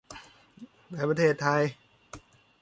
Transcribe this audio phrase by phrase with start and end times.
[0.91, 1.63] ในประเทศไทย